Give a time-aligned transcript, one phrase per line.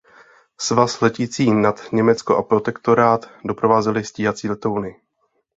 [0.59, 4.99] Svaz letící nad Německo a Protektorát doprovázely stíhací letouny.